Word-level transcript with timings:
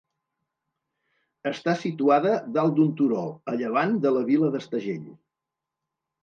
Està 1.49 1.75
situada 1.81 2.31
dalt 2.55 2.73
d'un 2.79 2.89
turó 3.03 3.21
a 3.53 3.55
llevant 3.61 3.95
de 4.07 4.15
la 4.17 4.25
vila 4.31 4.51
d'Estagell. 4.57 5.07